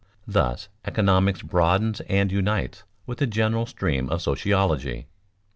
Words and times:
Thus 0.25 0.67
economics 0.83 1.43
broadens 1.43 1.99
and 2.09 2.31
unites 2.31 2.85
with 3.05 3.19
the 3.19 3.27
general 3.27 3.67
stream 3.67 4.09
of 4.09 4.23
sociology. 4.23 5.05